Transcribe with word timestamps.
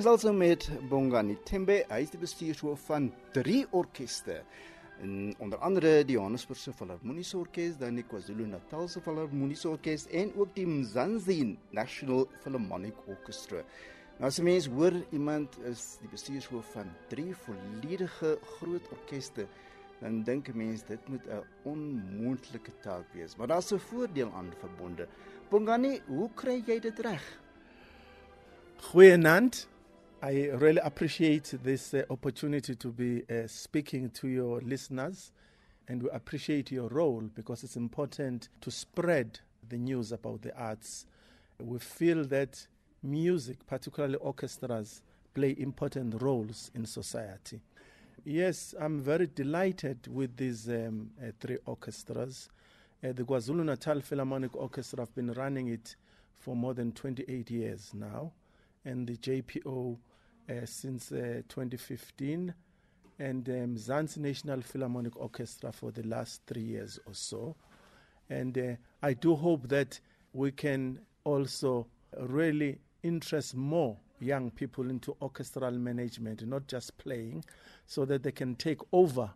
gesels 0.00 0.22
nou 0.24 0.32
met 0.32 0.64
Bongani 0.88 1.34
Tembe, 1.44 1.74
hy 1.90 1.98
is 2.00 2.12
die 2.14 2.18
bestuurshoof 2.22 2.86
van 2.88 3.10
drie 3.34 3.66
orkeste. 3.76 4.38
En 5.04 5.34
onder 5.44 5.60
andere 5.60 5.90
die 6.08 6.14
Johannesburgse 6.14 6.72
Filharmoniese 6.72 7.36
Orkees, 7.36 7.74
dan 7.76 7.98
die 7.98 8.04
KwaZulu-Natalse 8.08 9.02
Filharmoniese 9.04 9.68
Orkees 9.68 10.06
en 10.16 10.30
ook 10.40 10.54
die 10.56 10.64
Mzansi 10.64 11.36
National 11.76 12.24
Philharmonic 12.40 12.96
Orchestra. 13.12 13.60
Nou 14.16 14.30
as 14.30 14.38
'n 14.40 14.44
mens 14.44 14.68
hoor 14.68 14.94
iemand 15.12 15.58
is 15.68 15.98
die 16.00 16.08
bestuurshoof 16.08 16.72
van 16.72 16.88
drie 17.08 17.34
volledige 17.36 18.38
groot 18.56 18.88
orkeste, 18.92 19.46
dan 20.00 20.22
dink 20.22 20.48
'n 20.48 20.56
mens 20.56 20.84
dit 20.84 21.08
moet 21.08 21.26
'n 21.28 21.44
onmoontlike 21.64 22.72
taak 22.80 23.04
wees. 23.12 23.36
Maar 23.36 23.46
daar's 23.46 23.72
'n 23.72 23.78
voordeel 23.78 24.32
aan 24.32 24.52
verbonde. 24.58 25.08
Bongani, 25.50 26.00
hoe 26.06 26.30
kry 26.34 26.62
jy 26.66 26.80
dit 26.80 26.98
reg? 26.98 27.40
Goeienaand. 28.76 29.68
I 30.22 30.50
really 30.52 30.80
appreciate 30.84 31.54
this 31.62 31.94
uh, 31.94 32.02
opportunity 32.10 32.74
to 32.74 32.88
be 32.88 33.22
uh, 33.30 33.46
speaking 33.46 34.10
to 34.10 34.28
your 34.28 34.60
listeners, 34.60 35.32
and 35.88 36.02
we 36.02 36.10
appreciate 36.10 36.70
your 36.70 36.88
role 36.88 37.22
because 37.34 37.64
it's 37.64 37.76
important 37.76 38.50
to 38.60 38.70
spread 38.70 39.40
the 39.70 39.78
news 39.78 40.12
about 40.12 40.42
the 40.42 40.54
arts. 40.54 41.06
We 41.58 41.78
feel 41.78 42.26
that 42.26 42.66
music, 43.02 43.66
particularly 43.66 44.16
orchestras, 44.16 45.00
play 45.32 45.56
important 45.58 46.20
roles 46.20 46.70
in 46.74 46.84
society. 46.84 47.62
Yes, 48.22 48.74
I'm 48.78 49.00
very 49.00 49.26
delighted 49.26 50.06
with 50.06 50.36
these 50.36 50.68
um, 50.68 51.12
uh, 51.18 51.30
three 51.40 51.56
orchestras. 51.64 52.50
Uh, 53.02 53.12
the 53.12 53.24
KwaZulu 53.24 53.64
Natal 53.64 54.02
Philharmonic 54.02 54.54
Orchestra, 54.54 55.00
I've 55.00 55.14
been 55.14 55.32
running 55.32 55.68
it 55.68 55.96
for 56.38 56.54
more 56.54 56.74
than 56.74 56.92
28 56.92 57.50
years 57.50 57.92
now, 57.94 58.32
and 58.84 59.06
the 59.06 59.16
JPO 59.16 59.96
uh, 60.48 60.64
since 60.64 61.12
uh, 61.12 61.42
2015, 61.48 62.54
and 63.18 63.48
um, 63.48 63.76
Mzansi 63.76 64.18
National 64.18 64.62
Philharmonic 64.62 65.16
Orchestra 65.16 65.72
for 65.72 65.90
the 65.90 66.02
last 66.04 66.42
three 66.46 66.62
years 66.62 66.98
or 67.06 67.14
so. 67.14 67.56
And 68.28 68.56
uh, 68.56 68.76
I 69.02 69.12
do 69.12 69.34
hope 69.34 69.68
that 69.68 70.00
we 70.32 70.52
can 70.52 71.00
also 71.24 71.86
really 72.18 72.78
interest 73.02 73.54
more 73.54 73.96
young 74.20 74.50
people 74.50 74.88
into 74.88 75.16
orchestral 75.20 75.72
management, 75.72 76.46
not 76.46 76.66
just 76.66 76.96
playing, 76.98 77.44
so 77.86 78.04
that 78.04 78.22
they 78.22 78.32
can 78.32 78.54
take 78.54 78.80
over 78.92 79.30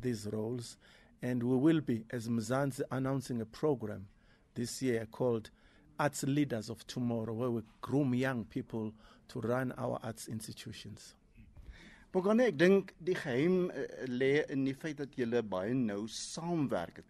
these 0.00 0.28
roles. 0.32 0.76
And 1.22 1.42
we 1.42 1.56
will 1.56 1.80
be, 1.80 2.04
as 2.10 2.28
Mzansi, 2.28 2.82
announcing 2.90 3.40
a 3.40 3.46
program 3.46 4.06
this 4.54 4.82
year 4.82 5.06
called 5.10 5.50
Arts 5.98 6.24
Leaders 6.24 6.70
of 6.70 6.86
Tomorrow, 6.86 7.32
where 7.32 7.50
we 7.50 7.62
groom 7.80 8.14
young 8.14 8.44
people 8.44 8.92
to 9.28 9.40
run 9.40 9.72
our 9.78 9.98
arts 10.02 10.28
institutions. 10.28 11.14
Bongani, 12.14 12.44
ek 12.52 12.58
dink 12.58 12.92
die 13.02 13.16
geheim 13.18 13.72
lê 14.06 14.44
in 14.52 14.62
die 14.68 14.74
feit 14.78 15.00
dat 15.00 15.16
julle 15.18 15.40
baie 15.42 15.72
nou 15.74 16.04
saamwerk. 16.06 17.00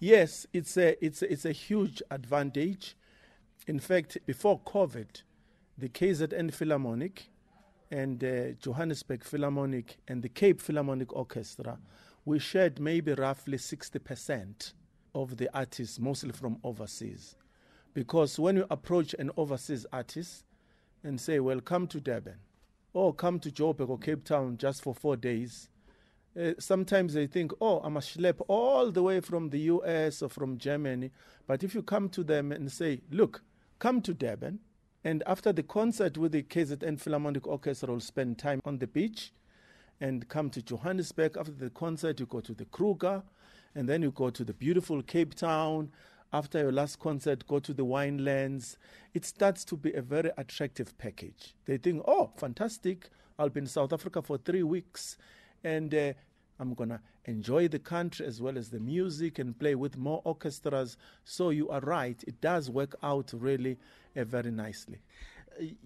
Yes, 0.00 0.46
it's 0.54 0.76
a, 0.78 0.96
it's 1.04 1.20
a, 1.22 1.30
it's 1.30 1.44
a 1.44 1.52
huge 1.52 2.02
advantage. 2.10 2.94
In 3.66 3.78
fact, 3.78 4.16
before 4.26 4.58
COVID, 4.60 5.22
the 5.76 5.88
KZN 5.90 6.52
Philharmonic 6.52 7.28
and 7.90 8.24
uh, 8.24 8.52
Johannesburg 8.60 9.22
Philharmonic 9.22 9.98
and 10.08 10.22
the 10.22 10.30
Cape 10.30 10.62
Philharmonic 10.62 11.14
Orchestra, 11.14 11.78
we 12.24 12.38
shared 12.38 12.80
maybe 12.80 13.12
roughly 13.12 13.58
60% 13.58 14.72
of 15.14 15.36
the 15.36 15.48
artists, 15.54 16.00
mostly 16.00 16.32
from 16.32 16.56
overseas. 16.64 17.36
Because 17.94 18.38
when 18.38 18.56
you 18.56 18.66
approach 18.70 19.14
an 19.18 19.30
overseas 19.36 19.86
artist 19.92 20.44
and 21.04 21.20
say, 21.20 21.40
well, 21.40 21.60
come 21.60 21.86
to 21.88 22.00
Durban, 22.00 22.36
or 22.94 23.14
come 23.14 23.38
to 23.40 23.50
Joburg 23.50 23.88
or 23.88 23.98
Cape 23.98 24.24
Town 24.24 24.56
just 24.56 24.82
for 24.82 24.94
four 24.94 25.16
days, 25.16 25.68
uh, 26.40 26.52
sometimes 26.58 27.12
they 27.12 27.26
think, 27.26 27.52
oh, 27.60 27.80
I 27.84 27.88
must 27.88 28.16
schlep 28.16 28.40
all 28.48 28.90
the 28.90 29.02
way 29.02 29.20
from 29.20 29.50
the 29.50 29.58
US 29.60 30.22
or 30.22 30.30
from 30.30 30.56
Germany. 30.56 31.10
But 31.46 31.62
if 31.62 31.74
you 31.74 31.82
come 31.82 32.08
to 32.10 32.24
them 32.24 32.52
and 32.52 32.72
say, 32.72 33.00
look, 33.10 33.42
come 33.78 34.00
to 34.02 34.14
Durban, 34.14 34.60
and 35.04 35.22
after 35.26 35.52
the 35.52 35.62
concert 35.62 36.16
with 36.16 36.32
the 36.32 36.42
KZN 36.42 37.00
Philharmonic 37.00 37.46
Orchestra, 37.46 37.92
will 37.92 38.00
spend 38.00 38.38
time 38.38 38.62
on 38.64 38.78
the 38.78 38.86
beach 38.86 39.32
and 40.00 40.28
come 40.28 40.48
to 40.50 40.62
Johannesburg. 40.62 41.36
After 41.36 41.52
the 41.52 41.70
concert, 41.70 42.20
you 42.20 42.26
go 42.26 42.40
to 42.40 42.54
the 42.54 42.64
Kruger, 42.66 43.22
and 43.74 43.88
then 43.88 44.02
you 44.02 44.10
go 44.12 44.30
to 44.30 44.44
the 44.44 44.54
beautiful 44.54 45.02
Cape 45.02 45.34
Town. 45.34 45.90
After 46.32 46.60
your 46.60 46.72
last 46.72 46.98
concert, 46.98 47.46
go 47.46 47.58
to 47.58 47.74
the 47.74 47.84
winelands. 47.84 48.76
It 49.12 49.26
starts 49.26 49.64
to 49.66 49.76
be 49.76 49.92
a 49.92 50.00
very 50.00 50.30
attractive 50.38 50.96
package. 50.96 51.54
They 51.66 51.76
think, 51.76 52.02
oh, 52.06 52.30
fantastic. 52.36 53.10
I'll 53.38 53.50
be 53.50 53.60
in 53.60 53.66
South 53.66 53.92
Africa 53.92 54.22
for 54.22 54.38
three 54.38 54.62
weeks, 54.62 55.18
and 55.62 55.94
uh, 55.94 56.12
I'm 56.58 56.72
going 56.74 56.90
to 56.90 57.00
enjoy 57.26 57.68
the 57.68 57.78
country 57.78 58.24
as 58.26 58.40
well 58.40 58.56
as 58.56 58.70
the 58.70 58.80
music 58.80 59.38
and 59.38 59.58
play 59.58 59.74
with 59.74 59.98
more 59.98 60.22
orchestras. 60.24 60.96
So 61.24 61.50
you 61.50 61.68
are 61.68 61.80
right, 61.80 62.22
it 62.26 62.40
does 62.40 62.70
work 62.70 62.96
out 63.02 63.32
really 63.34 63.78
uh, 64.16 64.24
very 64.24 64.50
nicely. 64.50 65.00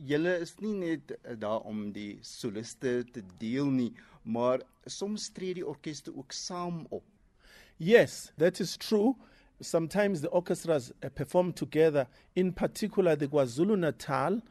Julle 0.06 0.40
is 0.40 0.54
nie 0.60 0.74
net 0.78 1.10
uh, 1.10 1.34
daar 1.34 1.64
om 1.66 1.90
die 1.92 2.18
soliste 2.22 3.02
te 3.12 3.22
deel 3.40 3.66
nie, 3.66 3.92
maar 4.22 4.62
soms 4.86 5.26
tree 5.34 5.56
die 5.58 5.66
orkeste 5.66 6.14
ook 6.14 6.32
saam 6.32 6.84
op. 6.90 7.02
Yes, 7.78 8.30
that 8.38 8.60
is 8.60 8.76
true. 8.76 9.16
Sometimes 9.60 10.20
the 10.20 10.28
orchestras 10.28 10.92
uh, 11.02 11.08
perform 11.08 11.52
together, 11.52 12.06
in 12.34 12.52
particular 12.52 13.16
the 13.16 13.28
KwaZulu 13.28 13.78
Natal 13.78 14.42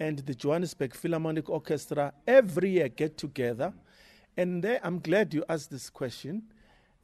and 0.00 0.18
the 0.18 0.34
Johannesburg 0.34 0.94
Philharmonic 0.94 1.48
Orchestra 1.48 2.12
every 2.26 2.70
year 2.70 2.88
get 2.88 3.16
together. 3.16 3.72
And 4.36 4.62
they, 4.62 4.78
I'm 4.82 5.00
glad 5.00 5.34
you 5.34 5.44
asked 5.48 5.70
this 5.70 5.90
question. 5.90 6.42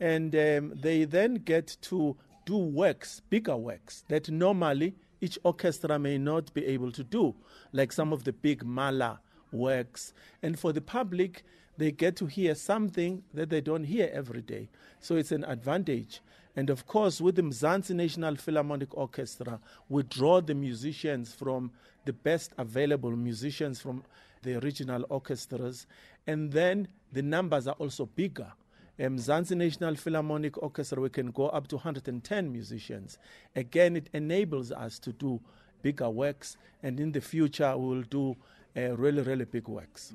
And 0.01 0.35
um, 0.35 0.73
they 0.75 1.05
then 1.05 1.35
get 1.35 1.77
to 1.83 2.17
do 2.45 2.57
works, 2.57 3.21
bigger 3.31 3.57
works, 3.57 4.05
that 4.09 4.31
normally 4.31 4.95
each 5.21 5.39
orchestra 5.45 5.99
may 5.99 6.19
not 6.19 6.53
be 6.53 6.67
able 6.67 6.93
to 6.93 7.05
do, 7.05 7.35
like 7.73 7.93
some 7.93 8.13
of 8.13 8.25
the 8.25 8.33
big 8.33 8.65
Mahler 8.65 9.19
works. 9.53 10.13
And 10.43 10.59
for 10.59 10.73
the 10.73 10.81
public, 10.81 11.45
they 11.77 11.91
get 11.91 12.17
to 12.17 12.27
hear 12.27 12.55
something 12.55 13.23
that 13.33 13.51
they 13.51 13.61
don't 13.61 13.85
hear 13.85 14.11
every 14.13 14.43
day. 14.43 14.69
So 15.01 15.17
it's 15.17 15.33
an 15.33 15.45
advantage. 15.45 16.21
And 16.57 16.71
of 16.71 16.87
course, 16.87 17.21
with 17.21 17.37
the 17.37 17.43
Mzansi 17.43 17.95
National 17.95 18.37
Philharmonic 18.37 18.97
Orchestra, 18.97 19.59
we 19.89 20.03
draw 20.05 20.41
the 20.41 20.55
musicians 20.55 21.35
from 21.35 21.73
the 22.05 22.13
best 22.13 22.53
available 22.59 23.11
musicians 23.11 23.81
from 23.81 24.05
the 24.43 24.61
regional 24.61 25.05
orchestras. 25.09 25.87
And 26.27 26.53
then 26.53 26.89
the 27.13 27.23
numbers 27.23 27.67
are 27.67 27.75
also 27.79 28.07
bigger. 28.07 28.53
Mzansi 28.99 29.57
National 29.57 29.97
Philharmonic 29.97 30.63
Orchestra, 30.63 31.01
we 31.01 31.09
can 31.09 31.33
go 31.33 31.49
up 31.49 31.67
to 31.69 31.77
110 31.77 32.53
musicians. 32.53 33.19
Again, 33.57 33.97
it 33.97 34.09
enables 34.13 34.71
us 34.71 35.01
to 35.01 35.13
do 35.13 35.41
bigger 35.83 36.09
works, 36.09 36.57
and 36.83 37.01
in 37.01 37.11
the 37.11 37.21
future, 37.21 37.77
we 37.77 37.97
will 37.97 38.03
do 38.03 38.37
uh, 38.77 38.97
really, 38.97 39.23
really 39.23 39.45
big 39.45 39.67
works. 39.69 40.15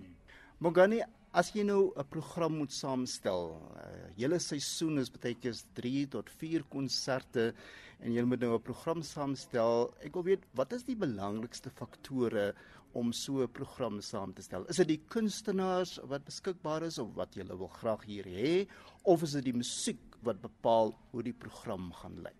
Bongani, 0.61 1.03
as 1.31 1.51
jy 1.53 1.63
nou 1.63 1.93
'n 1.95 2.07
program 2.09 2.57
moet 2.57 2.71
saamstel, 2.73 3.53
uh, 3.77 4.09
julle 4.17 4.39
seisoen 4.39 4.97
is 4.97 5.09
baie 5.09 5.35
keer 5.35 5.53
3 5.75 6.07
tot 6.07 6.29
4 6.29 6.63
konserte 6.69 7.53
en 8.01 8.13
jy 8.13 8.23
moet 8.23 8.39
nou 8.41 8.55
'n 8.55 8.61
program 8.61 9.03
saamstel. 9.03 9.93
Ek 10.01 10.13
wil 10.13 10.23
weet, 10.23 10.43
wat 10.55 10.73
is 10.73 10.83
die 10.83 10.95
belangrikste 10.95 11.69
faktore 11.69 12.55
om 12.93 13.13
so 13.13 13.43
'n 13.43 13.47
program 13.47 14.01
saam 14.01 14.33
te 14.33 14.41
stel? 14.41 14.65
Is 14.69 14.77
dit 14.77 14.87
die 14.87 15.01
kunstenaars 15.07 15.99
wat 16.03 16.25
beskikbaar 16.25 16.83
is 16.83 16.97
of 16.97 17.13
wat 17.15 17.35
jy 17.35 17.45
wil 17.45 17.67
graag 17.67 18.03
hier 18.05 18.25
hê 18.25 18.67
of 19.03 19.21
is 19.23 19.33
dit 19.33 19.45
die 19.45 19.53
musiek 19.53 19.99
wat 20.23 20.41
bepaal 20.41 20.95
hoe 21.11 21.23
die 21.23 21.33
program 21.33 21.91
gaan 21.93 22.23
lyk? 22.23 22.35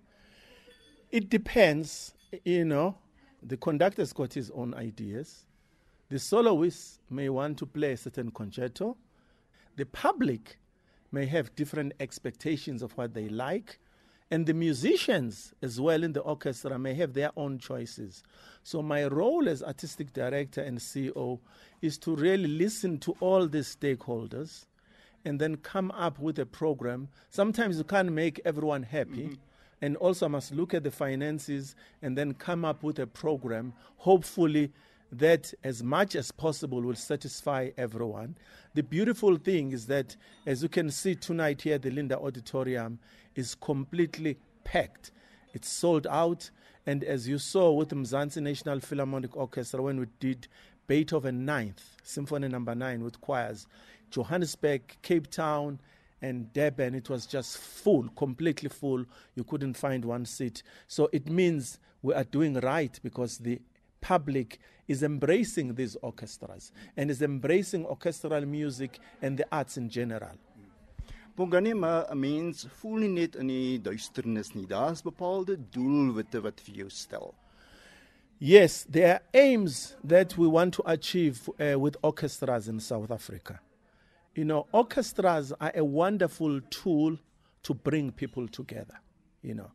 It 1.12 1.30
depends, 1.30 2.14
you 2.44 2.64
know. 2.64 2.96
The 3.42 3.58
conductor's 3.58 4.14
got 4.14 4.34
his 4.34 4.52
own 4.52 4.74
ideas. 4.74 5.46
The 6.10 6.18
soloist 6.20 7.00
may 7.10 7.30
want 7.30 7.60
to 7.60 7.68
play 7.68 7.92
a 7.92 7.98
certain 7.98 8.32
concerto. 8.32 8.98
The 9.76 9.86
public 9.86 10.58
may 11.12 11.28
have 11.28 11.56
different 11.56 11.94
expectations 12.00 12.82
of 12.82 12.94
what 12.98 13.14
they 13.14 13.30
like. 13.30 13.80
And 14.32 14.46
the 14.46 14.54
musicians, 14.54 15.54
as 15.62 15.80
well 15.80 16.04
in 16.04 16.14
the 16.14 16.22
orchestra, 16.22 16.78
may 16.78 16.94
have 16.96 17.14
their 17.14 17.32
own 17.36 17.58
choices. 17.58 18.24
So, 18.64 18.82
my 18.82 19.06
role 19.08 19.50
as 19.50 19.64
artistic 19.64 20.14
director 20.14 20.62
and 20.62 20.78
CEO 20.78 21.40
is 21.82 21.98
to 22.00 22.16
really 22.16 22.48
listen 22.48 23.00
to 23.00 23.16
all 23.20 23.48
these 23.48 23.76
stakeholders 23.76 24.66
and 25.26 25.40
then 25.40 25.58
come 25.58 25.92
up 25.92 26.20
with 26.20 26.38
a 26.40 26.46
program. 26.46 27.10
Sometimes 27.30 27.78
you 27.78 27.84
can't 27.84 28.12
make 28.12 28.40
everyone 28.46 28.84
happy. 28.84 29.26
Mm-hmm. 29.26 29.42
And 29.82 29.96
also, 29.98 30.26
I 30.26 30.30
must 30.30 30.54
look 30.54 30.74
at 30.74 30.84
the 30.84 30.92
finances 30.92 31.76
and 32.02 32.18
then 32.18 32.34
come 32.34 32.66
up 32.66 32.84
with 32.84 33.00
a 33.00 33.08
program, 33.08 33.74
hopefully, 33.98 34.72
that 35.12 35.54
as 35.64 35.82
much 35.84 36.16
as 36.16 36.32
possible 36.32 36.82
will 36.82 36.96
satisfy 36.96 37.70
everyone. 37.78 38.36
The 38.76 38.84
beautiful 38.84 39.38
thing 39.38 39.72
is 39.72 39.88
that, 39.88 40.16
as 40.46 40.62
you 40.62 40.70
can 40.70 40.92
see 40.92 41.16
tonight 41.16 41.64
here, 41.64 41.78
the 41.78 41.90
Linder 41.92 42.16
Auditorium 42.16 43.00
is 43.36 43.56
completely 43.56 44.38
packed. 44.64 45.12
It's 45.54 45.70
sold 45.70 46.06
out. 46.08 46.52
And 46.86 47.04
as 47.04 47.28
you 47.28 47.38
saw 47.40 47.72
with 47.72 47.90
the 47.90 47.96
Mzansi 47.96 48.42
National 48.42 48.80
Philharmonic 48.80 49.36
Orchestra 49.36 49.82
when 49.82 50.00
we 50.00 50.06
did 50.20 50.48
Beethoven 50.88 51.46
Ninth 51.46 51.98
Symphony 52.04 52.48
Number 52.48 52.74
Nine 52.74 53.04
with 53.04 53.22
choirs, 53.22 53.68
Johannesburg, 54.10 54.82
Cape 55.02 55.30
Town, 55.30 55.80
and 56.22 56.52
Durban. 56.54 56.96
It 56.96 57.10
was 57.10 57.26
just 57.26 57.58
full, 57.58 58.10
completely 58.10 58.70
full. 58.70 59.06
You 59.36 59.44
couldn't 59.44 59.76
find 59.76 60.04
one 60.04 60.26
seat. 60.26 60.64
So 60.88 61.10
it 61.14 61.30
means 61.30 61.80
we 62.02 62.14
are 62.14 62.24
doing 62.24 62.56
right 62.60 63.00
because 63.04 63.38
the 63.38 63.62
public 64.02 64.60
is 64.88 65.04
embracing 65.04 65.76
these 65.76 65.96
orchestras 66.02 66.72
and 66.98 67.10
is 67.10 67.22
embracing 67.22 67.86
orchestral 67.86 68.46
music 68.46 69.00
and 69.22 69.38
the 69.38 69.46
arts 69.52 69.78
in 69.78 69.90
general. 69.90 70.38
Bongani 71.36 71.74
maar 71.74 72.12
'n 72.12 72.20
mens 72.20 72.66
voel 72.80 72.98
nie 73.00 73.10
net 73.10 73.36
in 73.36 73.48
die 73.48 73.82
duisternis 73.82 74.54
nie. 74.54 74.66
Daar's 74.68 75.02
bepaalde 75.02 75.58
doelwitte 75.72 76.42
wat 76.42 76.60
vir 76.62 76.76
jou 76.76 76.90
stel. 76.90 77.34
Yes, 78.40 78.86
there 78.90 79.14
are 79.14 79.22
aims 79.34 79.96
that 80.08 80.38
we 80.38 80.48
want 80.48 80.74
to 80.74 80.84
achieve 80.86 81.50
uh, 81.60 81.78
with 81.78 81.98
orchestras 82.02 82.68
in 82.68 82.80
South 82.80 83.12
Africa. 83.12 83.60
You 84.36 84.46
know, 84.46 84.68
orchestras 84.72 85.54
are 85.60 85.72
a 85.76 85.84
wonderful 85.84 86.62
tool 86.70 87.18
to 87.64 87.74
bring 87.74 88.12
people 88.12 88.48
together, 88.48 89.00
you 89.42 89.54
know. 89.54 89.72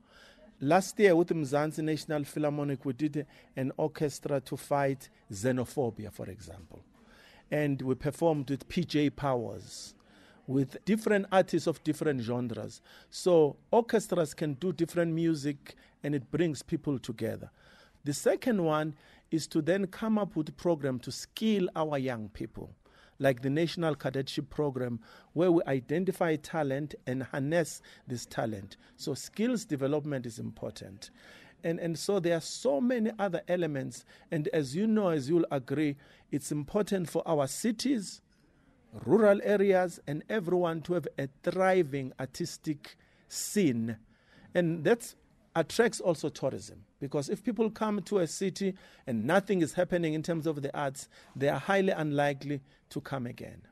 Last 0.61 0.99
year 1.01 1.17
with 1.17 1.29
the 1.29 1.35
Mzansi 1.35 1.83
National 1.83 2.23
Philharmonic, 2.23 2.85
we 2.85 2.93
did 2.93 3.27
an 3.57 3.73
orchestra 3.77 4.41
to 4.43 4.57
fight 4.57 5.09
xenophobia, 5.33 6.13
for 6.13 6.27
example. 6.31 6.85
And 7.51 7.83
we 7.83 7.97
performed 7.97 8.51
with 8.51 8.69
PJ 8.69 9.17
Powers, 9.17 9.95
with 10.47 10.83
different 10.85 11.27
artists 11.33 11.67
of 11.67 11.83
different 11.83 12.23
genres. 12.23 12.81
So 13.11 13.57
orchestras 13.73 14.33
can 14.33 14.55
do 14.55 14.73
different 14.73 15.13
music 15.13 15.75
and 16.05 16.15
it 16.15 16.31
brings 16.31 16.63
people 16.63 17.01
together. 17.01 17.51
The 18.05 18.15
second 18.15 18.63
one 18.63 18.95
is 19.33 19.49
to 19.49 19.61
then 19.61 19.89
come 19.89 20.19
up 20.19 20.37
with 20.37 20.49
a 20.51 20.53
program 20.53 21.01
to 21.01 21.11
skill 21.11 21.69
our 21.75 21.99
young 21.99 22.29
people 22.29 22.71
like 23.19 23.43
the 23.43 23.51
National 23.51 23.95
Cadetship 23.95 24.51
Program, 24.51 25.01
where 25.33 25.53
we 25.53 25.63
identify 25.67 26.37
talent 26.37 26.95
and 27.07 27.23
harness 27.23 27.81
this 28.07 28.27
talent. 28.27 28.77
So, 28.97 29.15
skills 29.15 29.65
development 29.65 30.27
is 30.27 30.39
important. 30.39 31.11
And, 31.65 31.81
and 31.81 31.99
so 31.99 32.21
there 32.21 32.37
are 32.37 32.43
so 32.43 32.81
many 32.81 33.11
other 33.19 33.41
elements. 33.49 34.05
And 34.31 34.49
as 34.49 34.77
you 34.77 34.87
know, 34.87 35.09
as 35.09 35.31
you'll 35.31 35.47
agree, 35.51 35.97
it's 36.31 36.53
important 36.53 37.09
for 37.09 37.23
our 37.27 37.47
cities, 37.47 38.21
rural 39.07 39.41
areas, 39.43 39.99
and 40.07 40.23
everyone 40.29 40.83
to 40.83 40.95
have 40.95 41.09
a 41.19 41.29
thriving 41.43 42.13
artistic 42.21 42.97
scene. 43.29 43.97
And 44.55 44.85
that's 44.85 45.17
attracts 45.55 46.01
also 46.01 46.29
tourism 46.29 46.85
because 47.01 47.29
if 47.29 47.43
people 47.43 47.71
come 47.71 48.03
to 48.03 48.19
a 48.19 48.27
city 48.27 48.75
and 49.07 49.25
nothing 49.25 49.63
is 49.63 49.75
happening 49.75 50.15
in 50.15 50.23
terms 50.23 50.47
of 50.47 50.63
the 50.63 50.77
arts, 50.77 51.09
they 51.37 51.49
are 51.49 51.59
highly 51.59 51.93
unlikely 51.93 52.61
to 52.91 53.01
come 53.01 53.27
again. 53.27 53.63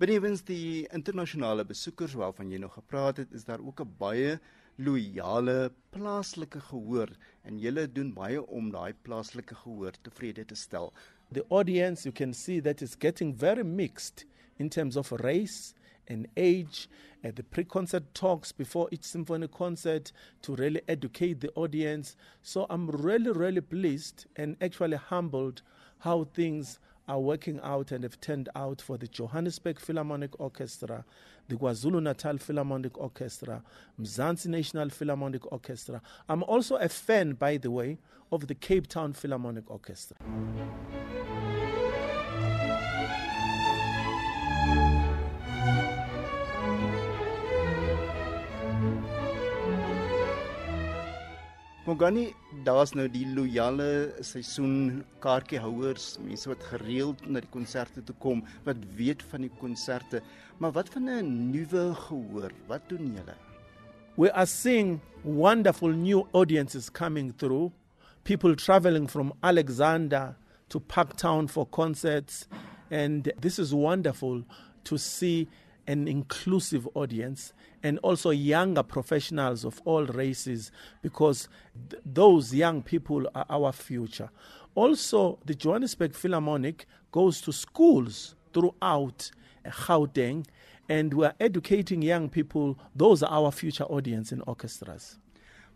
Benewens 0.00 0.42
die 0.42 0.88
internasionale 0.92 1.64
besoekers 1.64 2.16
waarvan 2.18 2.50
jy 2.50 2.58
nog 2.58 2.74
gepraat 2.74 3.20
het, 3.22 3.32
is 3.32 3.44
daar 3.46 3.62
ook 3.62 3.80
'n 3.80 3.94
baie 3.98 4.40
loyale 4.76 5.70
plaaslike 5.90 6.60
gehoor 6.60 7.08
en 7.44 7.58
julle 7.58 7.86
doen 7.92 8.12
baie 8.12 8.42
om 8.46 8.70
daai 8.70 8.92
plaaslike 9.02 9.54
gehoor 9.54 9.92
tevrede 10.02 10.44
te 10.44 10.54
stel. 10.54 10.92
The 11.32 11.44
audience 11.48 12.04
you 12.04 12.12
can 12.12 12.34
see 12.34 12.60
that 12.60 12.82
is 12.82 12.96
getting 12.98 13.36
very 13.38 13.62
mixed 13.62 14.26
in 14.56 14.68
terms 14.68 14.96
of 14.96 15.12
race 15.12 15.74
and 16.08 16.28
age, 16.36 16.88
at 17.22 17.36
the 17.36 17.42
pre 17.42 17.64
concert 17.64 18.14
talks 18.14 18.52
before 18.52 18.88
each 18.90 19.04
symphony 19.04 19.48
concert 19.48 20.12
to 20.42 20.54
really 20.54 20.82
educate 20.86 21.40
the 21.40 21.50
audience. 21.54 22.16
So 22.42 22.66
I'm 22.68 22.88
really, 22.90 23.32
really 23.32 23.62
pleased 23.62 24.26
and 24.36 24.56
actually 24.60 24.98
humbled 24.98 25.62
how 26.00 26.24
things 26.24 26.78
are 27.08 27.20
working 27.20 27.60
out 27.62 27.92
and 27.92 28.02
have 28.02 28.20
turned 28.20 28.48
out 28.54 28.80
for 28.80 28.96
the 28.96 29.06
Johannesburg 29.06 29.78
Philharmonic 29.78 30.38
Orchestra, 30.40 31.04
the 31.48 31.56
KwaZulu 31.56 32.02
Natal 32.02 32.38
Philharmonic 32.38 32.98
Orchestra, 32.98 33.62
Mzansi 34.00 34.46
National 34.46 34.88
Philharmonic 34.88 35.50
Orchestra. 35.52 36.00
I'm 36.28 36.42
also 36.42 36.76
a 36.76 36.88
fan, 36.88 37.32
by 37.32 37.58
the 37.58 37.70
way, 37.70 37.98
of 38.32 38.46
the 38.46 38.54
Cape 38.54 38.86
Town 38.86 39.12
Philharmonic 39.12 39.70
Orchestra. 39.70 40.16
Daar's 51.84 52.94
nou 52.94 53.08
die 53.12 53.26
loyale 53.28 54.14
mense 56.24 56.48
wat 56.48 56.62
gereeld 56.70 57.26
na 57.28 57.40
die 57.44 57.50
konserte 57.52 58.00
toe 58.02 58.14
kom, 58.18 58.40
wat 58.64 58.76
weet 58.96 59.22
van 59.28 59.44
die 59.44 59.52
konserte. 59.60 60.22
Maar 60.58 60.72
wat 60.72 60.88
van 60.88 61.08
'n 61.10 61.50
nuwe 61.50 61.94
gehoor? 61.94 62.52
Wat 62.66 62.88
doen 62.88 63.12
julle? 63.12 63.36
We 64.16 64.32
are 64.32 64.46
seeing 64.46 65.00
wonderful 65.24 65.88
new 65.90 66.24
audiences 66.32 66.90
coming 66.90 67.34
through. 67.36 67.72
People 68.22 68.54
traveling 68.54 69.06
from 69.10 69.32
Alexandra 69.42 70.36
to 70.68 70.80
Parktown 70.80 71.48
for 71.48 71.66
concerts 71.66 72.48
and 72.90 73.30
this 73.40 73.58
is 73.58 73.72
wonderful 73.72 74.42
to 74.84 74.96
see 74.96 75.48
an 75.86 76.08
inclusive 76.08 76.88
audience 76.94 77.52
and 77.82 77.98
also 77.98 78.30
younger 78.30 78.82
professionals 78.82 79.64
of 79.64 79.80
all 79.84 80.04
races 80.06 80.72
because 81.02 81.48
th- 81.90 82.02
those 82.04 82.54
young 82.54 82.82
people 82.82 83.28
are 83.34 83.46
our 83.50 83.72
future. 83.72 84.30
Also, 84.74 85.38
the 85.44 85.54
Johannesburg 85.54 86.14
Philharmonic 86.14 86.86
goes 87.12 87.40
to 87.42 87.52
schools 87.52 88.34
throughout 88.52 89.30
uh, 89.64 89.70
Gauteng 89.70 90.46
and 90.88 91.14
we 91.14 91.24
are 91.26 91.34
educating 91.40 92.02
young 92.02 92.28
people. 92.28 92.78
Those 92.94 93.22
are 93.22 93.30
our 93.30 93.50
future 93.52 93.84
audience 93.84 94.32
in 94.32 94.42
orchestras. 94.42 95.18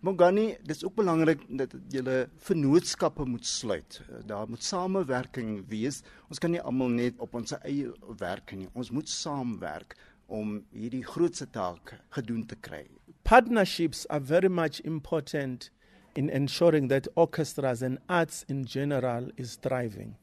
Mongani, 0.00 0.56
dis 0.62 0.85
ook 0.85 0.95
belangrik 0.95 1.41
dat 1.59 1.73
julle 1.91 2.29
vennootskappe 2.47 3.25
moet 3.25 3.47
sluit. 3.47 4.00
Daar 4.27 4.49
moet 4.49 4.62
samewerking 4.62 5.65
wees. 5.69 6.03
Ons 6.31 6.39
kan 6.39 6.53
nie 6.55 6.61
almal 6.62 6.93
net 6.95 7.19
op 7.19 7.35
ons 7.35 7.56
eie 7.65 7.91
werk 8.21 8.55
nie. 8.55 8.69
Ons 8.79 8.93
moet 8.95 9.11
saamwerk 9.11 9.97
om 10.31 10.61
hierdie 10.71 11.02
grootse 11.02 11.49
taak 11.50 11.97
gedoen 12.14 12.47
te 12.47 12.55
kry. 12.62 12.85
Partnerships 13.26 14.07
are 14.07 14.23
very 14.23 14.49
much 14.49 14.78
important 14.85 15.73
in 16.14 16.31
ensuring 16.31 16.88
that 16.88 17.11
orchestras 17.17 17.83
and 17.83 17.99
arts 18.07 18.45
in 18.47 18.64
general 18.64 19.33
is 19.35 19.57
thriving. 19.57 20.14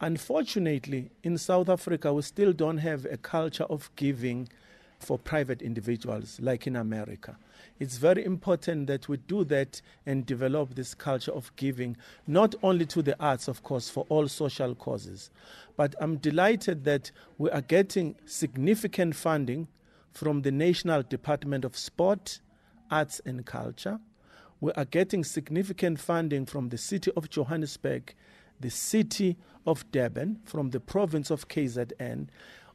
Unfortunately, 0.00 1.10
in 1.22 1.36
South 1.36 1.68
Africa, 1.68 2.12
we 2.12 2.22
still 2.22 2.54
don't 2.54 2.78
have 2.78 3.04
a 3.04 3.18
culture 3.18 3.68
of 3.68 3.90
giving 3.96 4.48
for 5.04 5.18
private 5.18 5.62
individuals 5.62 6.38
like 6.40 6.66
in 6.66 6.76
America. 6.76 7.36
It's 7.78 7.96
very 7.96 8.24
important 8.24 8.86
that 8.86 9.08
we 9.08 9.16
do 9.16 9.44
that 9.44 9.82
and 10.06 10.24
develop 10.24 10.74
this 10.74 10.94
culture 10.94 11.32
of 11.32 11.54
giving, 11.56 11.96
not 12.26 12.54
only 12.62 12.86
to 12.86 13.02
the 13.02 13.16
arts, 13.22 13.48
of 13.48 13.62
course, 13.62 13.90
for 13.90 14.06
all 14.08 14.28
social 14.28 14.74
causes. 14.74 15.30
But 15.76 15.94
I'm 16.00 16.16
delighted 16.16 16.84
that 16.84 17.10
we 17.38 17.50
are 17.50 17.60
getting 17.60 18.14
significant 18.26 19.16
funding 19.16 19.68
from 20.12 20.42
the 20.42 20.52
National 20.52 21.02
Department 21.02 21.64
of 21.64 21.76
Sport, 21.76 22.40
Arts 22.90 23.20
and 23.26 23.44
Culture. 23.44 23.98
We 24.60 24.72
are 24.72 24.84
getting 24.84 25.24
significant 25.24 25.98
funding 25.98 26.46
from 26.46 26.68
the 26.68 26.78
city 26.78 27.10
of 27.16 27.28
Johannesburg, 27.28 28.14
the 28.60 28.70
city 28.70 29.36
of 29.66 29.90
Durban, 29.90 30.40
from 30.44 30.70
the 30.70 30.80
province 30.80 31.30
of 31.30 31.48
KZN. 31.48 32.28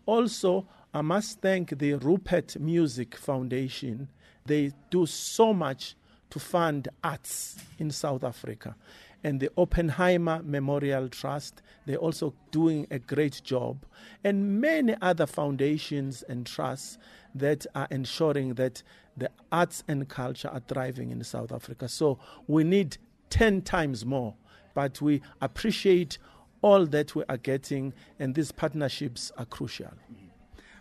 Also, 0.06 0.68
I 0.92 1.02
must 1.02 1.42
thank 1.42 1.78
the 1.78 1.94
Rupert 1.94 2.60
Music 2.60 3.16
Foundation. 3.16 4.10
They 4.48 4.72
do 4.90 5.06
so 5.06 5.54
much 5.54 5.96
to 6.32 6.40
fund 6.40 6.88
arts 7.04 7.58
in 7.78 7.92
South 7.92 8.24
Africa. 8.24 8.76
And 9.24 9.40
the 9.40 9.52
Oppenheimer 9.56 10.42
Memorial 10.44 11.08
Trust, 11.08 11.62
they're 11.86 11.98
also 11.98 12.34
doing 12.50 12.88
a 12.90 12.98
great 12.98 13.44
job. 13.44 13.86
And 14.24 14.60
many 14.60 14.96
other 15.00 15.28
foundations 15.28 16.24
and 16.24 16.44
trusts 16.48 16.98
that 17.36 17.68
are 17.76 17.88
ensuring 17.92 18.56
that 18.56 18.82
the 19.16 19.30
arts 19.52 19.84
and 19.88 20.10
culture 20.10 20.48
are 20.48 20.64
thriving 20.68 21.12
in 21.12 21.24
South 21.24 21.52
Africa. 21.52 21.88
So 21.88 22.18
we 22.48 22.64
need 22.64 22.98
10 23.30 23.62
times 23.62 24.08
more. 24.08 24.34
But 24.74 25.02
we 25.02 25.22
appreciate 25.40 26.18
all 26.64 26.88
that 26.88 27.14
we 27.14 27.24
are 27.30 27.38
getting, 27.38 27.94
and 28.18 28.34
these 28.34 28.52
partnerships 28.52 29.32
are 29.38 29.46
crucial. 29.46 29.92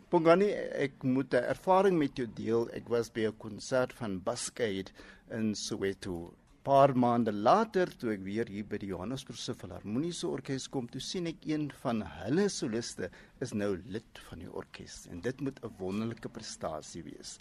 Pongani, 0.09 0.47
ek 0.85 1.03
moet 1.05 1.35
'n 1.35 1.45
ervaring 1.53 1.99
met 1.99 2.17
jou 2.17 2.27
deel. 2.35 2.63
Ek 2.73 2.89
was 2.89 3.11
by 3.11 3.27
'n 3.27 3.37
konsert 3.37 3.93
van 3.93 4.23
Bascade 4.25 4.91
in 5.31 5.55
Soweto. 5.55 6.33
Paar 6.63 6.97
maande 6.97 7.33
later 7.33 7.87
toe 7.99 8.13
ek 8.13 8.23
weer 8.25 8.49
hier 8.49 8.65
by 8.65 8.79
die 8.79 8.89
Johannesburgse 8.89 9.55
Filharmoniese 9.55 10.27
Orkees 10.27 10.67
kom, 10.69 10.89
toe 10.89 11.01
sien 11.01 11.27
ek 11.27 11.45
een 11.45 11.71
van 11.83 12.01
hulle 12.01 12.49
soliste 12.49 13.11
is 13.41 13.53
nou 13.53 13.77
lid 13.87 14.23
van 14.31 14.39
die 14.39 14.51
orkes 14.51 15.07
en 15.11 15.21
dit 15.21 15.41
moet 15.41 15.61
'n 15.63 15.75
wonderlike 15.79 16.29
prestasie 16.29 17.03
wees. 17.03 17.39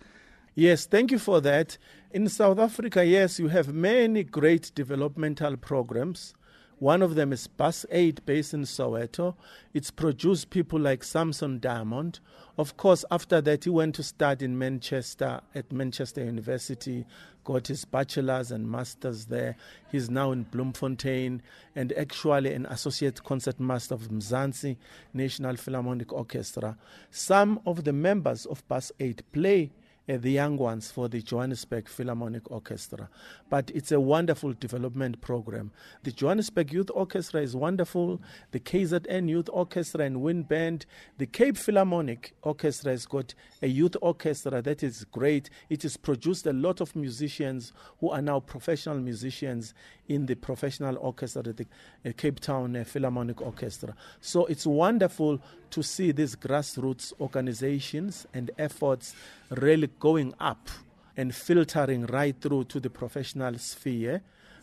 Yes, 0.53 0.87
thank 0.87 1.11
you 1.11 1.19
for 1.19 1.39
that. 1.41 1.77
In 2.11 2.27
South 2.27 2.59
Africa, 2.59 3.01
yes, 3.01 3.37
you 3.37 3.49
have 3.49 3.71
many 3.71 4.25
great 4.25 4.75
developmental 4.75 5.55
programs 5.55 6.33
One 6.79 7.01
of 7.01 7.15
them 7.15 7.33
is 7.33 7.47
Buskaid 7.47 8.19
based 8.27 8.53
in 8.53 8.61
Soweto. 8.61 9.35
It's 9.73 9.89
produced 9.89 10.51
people 10.51 10.79
like 10.79 11.03
Samson 11.03 11.59
Diamond. 11.59 12.19
Of 12.55 12.77
course, 12.77 13.03
after 13.09 13.41
that, 13.41 13.63
he 13.63 13.71
went 13.71 13.95
to 13.95 14.03
study 14.03 14.45
in 14.45 14.59
Manchester 14.59 15.41
at 15.55 15.71
Manchester 15.71 16.23
University, 16.23 17.07
got 17.43 17.65
his 17.65 17.83
bachelor's 17.83 18.51
and 18.51 18.69
master's 18.69 19.25
there. 19.25 19.55
He's 19.91 20.11
now 20.11 20.31
in 20.31 20.43
Bloemfontein 20.43 21.41
and 21.75 21.93
actually 21.93 22.53
an 22.53 22.67
associate 22.67 23.23
concertmaster 23.23 23.95
of 23.95 24.09
Mzansi 24.09 24.77
National 25.15 25.55
Philharmonic 25.55 26.13
Orchestra. 26.13 26.77
Some 27.09 27.59
of 27.65 27.85
the 27.85 27.93
members 27.93 28.45
of 28.45 28.67
Buskaid 28.67 29.21
play 29.31 29.71
uh, 30.09 30.17
the 30.17 30.31
young 30.31 30.57
ones 30.57 30.91
for 30.91 31.07
the 31.07 31.21
Johannesburg 31.21 31.87
Philharmonic 31.87 32.49
Orchestra. 32.49 33.09
But 33.49 33.71
it's 33.73 33.91
a 33.91 33.99
wonderful 33.99 34.53
development 34.53 35.21
program. 35.21 35.71
The 36.03 36.11
Johannesburg 36.11 36.71
Youth 36.71 36.89
Orchestra 36.93 37.41
is 37.41 37.55
wonderful. 37.55 38.21
The 38.51 38.59
KZN 38.59 39.29
Youth 39.29 39.49
Orchestra 39.51 40.05
and 40.05 40.21
Wind 40.21 40.47
Band. 40.47 40.85
The 41.17 41.25
Cape 41.25 41.57
Philharmonic 41.57 42.33
Orchestra 42.43 42.91
has 42.91 43.05
got 43.05 43.33
a 43.61 43.67
youth 43.67 43.95
orchestra 44.01 44.61
that 44.61 44.83
is 44.83 45.05
great. 45.05 45.49
It 45.69 45.83
has 45.83 45.97
produced 45.97 46.45
a 46.47 46.53
lot 46.53 46.81
of 46.81 46.95
musicians 46.95 47.73
who 47.99 48.09
are 48.09 48.21
now 48.21 48.39
professional 48.39 48.97
musicians 48.99 49.73
in 50.07 50.25
the 50.25 50.35
professional 50.35 50.97
orchestra, 50.97 51.43
the 51.43 51.65
uh, 52.05 52.11
Cape 52.15 52.39
Town 52.39 52.75
uh, 52.75 52.83
Philharmonic 52.83 53.41
Orchestra. 53.41 53.93
So 54.21 54.45
it's 54.45 54.65
wonderful 54.65 55.41
to 55.71 55.83
see 55.83 56.11
these 56.11 56.35
grassroots 56.35 57.11
organizations 57.19 58.25
and 58.33 58.51
efforts 58.57 59.15
really 59.49 59.89
going 59.99 60.33
up 60.39 60.69
and 61.15 61.33
filtering 61.33 62.05
right 62.07 62.35
through 62.39 62.65
to 62.65 62.79
the 62.79 62.89
professional 62.89 63.57
sphere 63.57 64.21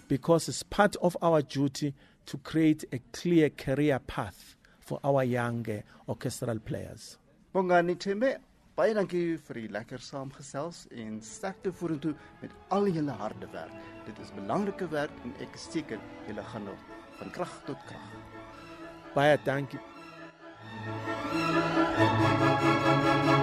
because 0.08 0.48
it's 0.48 0.62
part 0.62 0.96
of 1.02 1.16
our 1.22 1.42
duty 1.42 1.94
to 2.26 2.38
create 2.38 2.84
a 2.92 2.98
clear 3.12 3.50
career 3.50 3.98
path 3.98 4.56
for 4.80 5.00
our 5.02 5.24
young 5.24 5.68
uh, 5.70 5.80
orchestral 6.08 6.58
players. 6.58 7.18
Bongani 7.54 7.96
Tembe, 7.96 8.36
baie 8.76 8.94
dankie 8.94 9.38
vir 9.46 9.60
die 9.62 9.68
lekker 9.72 10.02
saamgesels 10.02 10.84
en 10.90 11.20
sterkte 11.22 11.72
vorentoe 11.72 12.14
met 12.42 12.52
al 12.74 12.90
julle 12.90 13.14
harde 13.20 13.48
werk. 13.54 13.78
Dit 14.06 14.18
is 14.20 14.34
belangrike 14.36 14.90
werk 14.92 15.14
en 15.24 15.32
ek 15.44 15.56
is 15.56 15.68
seker 15.72 16.02
julle 16.28 16.44
gaan 16.52 16.68
nog 16.68 16.84
van 17.20 17.32
krag 17.38 17.56
tot 17.70 17.88
krag. 17.88 18.12
Baie 19.14 19.38
dankie. 19.46 19.80
Thank 21.94 23.28
you. 23.28 23.34